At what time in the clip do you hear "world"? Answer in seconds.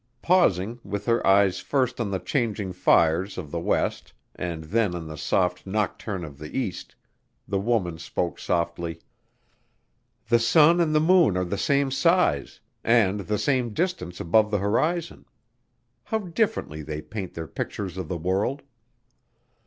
18.17-18.63